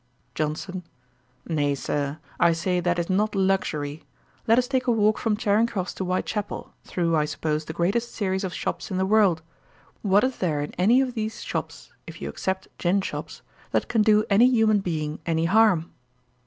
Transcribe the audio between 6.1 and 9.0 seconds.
chapel, through, I suppose, the greatest series of shops in